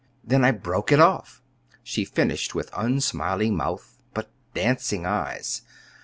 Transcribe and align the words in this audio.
Then 0.23 0.43
I 0.43 0.49
broke 0.49 0.91
it 0.91 0.99
off," 0.99 1.43
she 1.83 2.05
finished, 2.05 2.55
with 2.55 2.71
unsmiling 2.75 3.55
mouth, 3.55 3.99
but 4.15 4.31
dancing 4.55 5.05
eyes. 5.05 5.61